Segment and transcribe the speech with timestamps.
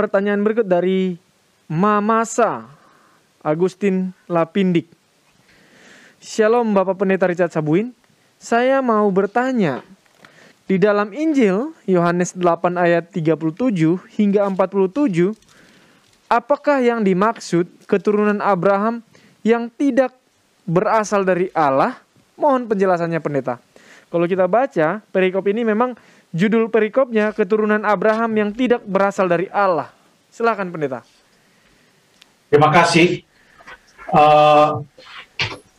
[0.00, 1.20] pertanyaan berikut dari
[1.68, 2.64] Mamasa
[3.44, 4.88] Agustin Lapindik.
[6.24, 7.92] Shalom Bapak Pendeta Richard Sabuin.
[8.40, 9.84] Saya mau bertanya,
[10.64, 15.36] di dalam Injil Yohanes 8 ayat 37 hingga 47,
[16.32, 19.04] apakah yang dimaksud keturunan Abraham
[19.44, 20.16] yang tidak
[20.64, 22.00] berasal dari Allah?
[22.40, 23.60] Mohon penjelasannya pendeta.
[24.08, 25.92] Kalau kita baca perikop ini memang
[26.30, 29.90] judul perikopnya keturunan Abraham yang tidak berasal dari Allah.
[30.30, 31.02] Silakan pendeta.
[32.50, 33.22] Terima kasih.
[34.10, 34.82] Uh,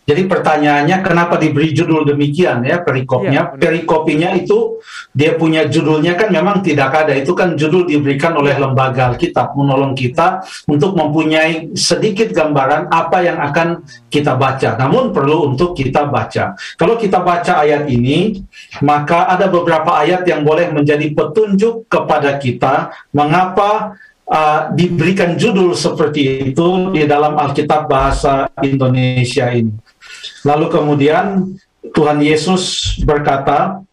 [0.02, 3.32] jadi pertanyaannya kenapa diberi judul demikian ya perikopnya?
[3.32, 4.82] Ya, Perikopinya itu
[5.14, 7.14] dia punya judulnya kan memang tidak ada.
[7.14, 13.38] Itu kan judul diberikan oleh lembaga Alkitab menolong kita untuk mempunyai sedikit gambaran apa yang
[13.40, 14.74] akan kita baca.
[14.82, 16.58] Namun perlu untuk kita baca.
[16.76, 18.41] Kalau kita baca ayat ini,
[18.82, 23.96] maka ada beberapa ayat yang boleh menjadi petunjuk kepada kita mengapa
[24.32, 29.76] uh, diberikan judul seperti itu di dalam Alkitab bahasa Indonesia ini.
[30.48, 31.51] Lalu kemudian
[31.91, 33.84] Tuhan Yesus berkata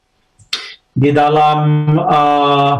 [0.94, 1.60] di dalam
[1.98, 2.74] uh,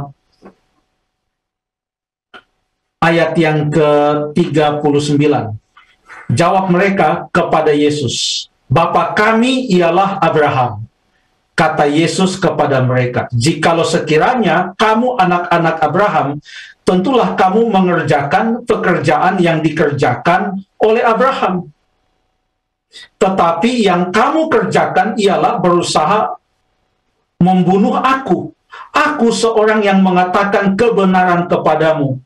[3.03, 5.23] ayat yang ke-39.
[6.29, 10.88] Jawab mereka kepada Yesus, Bapa kami ialah Abraham.
[11.59, 16.29] Kata Yesus kepada mereka, "Jikalau sekiranya kamu anak-anak Abraham,
[16.87, 21.67] tentulah kamu mengerjakan pekerjaan yang dikerjakan oleh Abraham."
[23.19, 26.39] Tetapi yang kamu kerjakan ialah berusaha
[27.43, 28.55] membunuh aku.
[28.95, 32.23] Aku seorang yang mengatakan kebenaran kepadamu,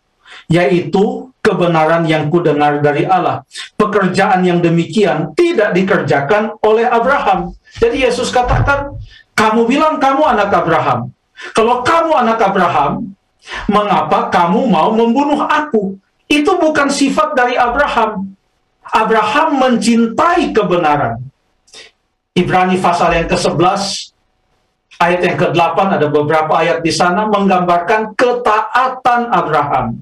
[0.52, 3.42] yaitu kebenaran yang kudengar dari Allah.
[3.74, 7.52] Pekerjaan yang demikian tidak dikerjakan oleh Abraham.
[7.82, 8.94] Jadi Yesus katakan,
[9.32, 11.10] kamu bilang kamu anak Abraham.
[11.56, 13.12] Kalau kamu anak Abraham,
[13.66, 15.98] mengapa kamu mau membunuh aku?
[16.30, 18.32] Itu bukan sifat dari Abraham.
[18.92, 21.20] Abraham mencintai kebenaran.
[22.32, 24.12] Ibrani pasal yang ke-11
[24.96, 30.00] ayat yang ke-8 ada beberapa ayat di sana menggambarkan ketaatan Abraham.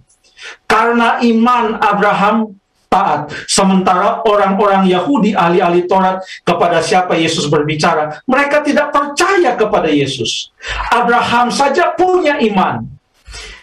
[0.69, 2.55] Karena iman Abraham
[2.91, 3.31] taat.
[3.47, 10.51] Sementara orang-orang Yahudi ahli-ahli Taurat kepada siapa Yesus berbicara, mereka tidak percaya kepada Yesus.
[10.91, 12.83] Abraham saja punya iman.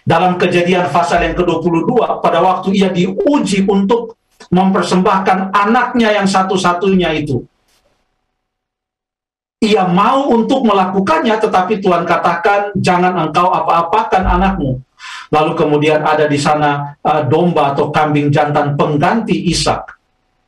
[0.08, 1.92] Dalam kejadian pasal yang ke-22
[2.24, 4.16] pada waktu ia diuji untuk
[4.48, 7.44] mempersembahkan anaknya yang satu-satunya itu.
[9.60, 14.80] Ia mau untuk melakukannya, tetapi Tuhan katakan, "Jangan engkau apa-apakan anakmu."
[15.32, 19.98] Lalu kemudian ada di sana uh, domba atau kambing jantan pengganti Ishak.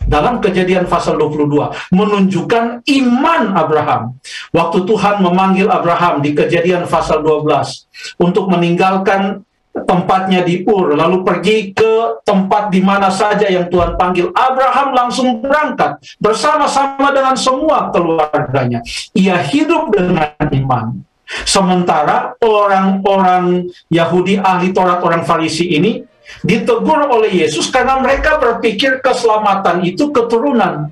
[0.01, 4.17] Dalam kejadian pasal 22 menunjukkan iman Abraham.
[4.51, 11.71] Waktu Tuhan memanggil Abraham di kejadian pasal 12 untuk meninggalkan tempatnya di Ur, lalu pergi
[11.71, 14.35] ke tempat di mana saja yang Tuhan panggil.
[14.35, 18.83] Abraham langsung berangkat bersama-sama dengan semua keluarganya.
[19.15, 21.10] Ia hidup dengan iman.
[21.47, 26.03] Sementara orang-orang Yahudi ahli Taurat orang Farisi ini
[26.43, 30.91] ditegur oleh Yesus karena mereka berpikir keselamatan itu keturunan.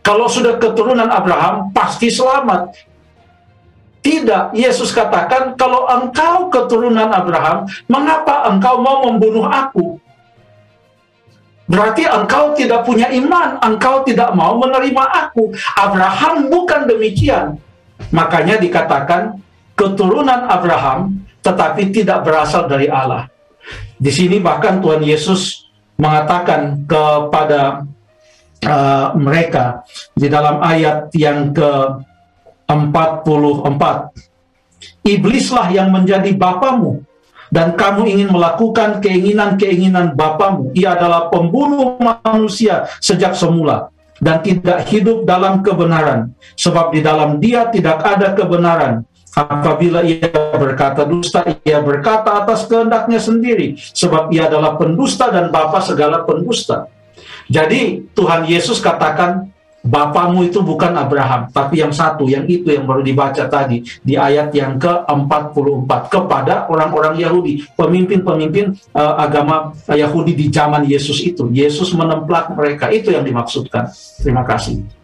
[0.00, 2.72] Kalau sudah keturunan Abraham pasti selamat.
[3.98, 10.00] Tidak, Yesus katakan, kalau engkau keturunan Abraham, mengapa engkau mau membunuh aku?
[11.68, 15.52] Berarti engkau tidak punya iman, engkau tidak mau menerima aku.
[15.76, 17.60] Abraham bukan demikian.
[18.08, 19.36] Makanya dikatakan
[19.78, 23.30] keturunan Abraham tetapi tidak berasal dari Allah.
[23.94, 27.86] Di sini bahkan Tuhan Yesus mengatakan kepada
[28.66, 31.70] uh, mereka di dalam ayat yang ke
[32.68, 33.64] 44.
[35.08, 37.00] Iblislah yang menjadi bapamu
[37.48, 40.68] dan kamu ingin melakukan keinginan-keinginan bapamu.
[40.76, 43.88] Ia adalah pembunuh manusia sejak semula
[44.20, 49.08] dan tidak hidup dalam kebenaran sebab di dalam dia tidak ada kebenaran.
[49.38, 55.78] Apabila ia berkata dusta, ia berkata atas kehendaknya sendiri, sebab ia adalah pendusta dan bapa
[55.78, 56.90] segala pendusta.
[57.46, 59.46] Jadi Tuhan Yesus katakan,
[59.78, 64.50] Bapamu itu bukan Abraham, tapi yang satu, yang itu yang baru dibaca tadi di ayat
[64.50, 71.46] yang ke-44 kepada orang-orang Yahudi, pemimpin-pemimpin uh, agama Yahudi di zaman Yesus itu.
[71.54, 73.86] Yesus menemplak mereka, itu yang dimaksudkan.
[74.18, 74.97] Terima kasih.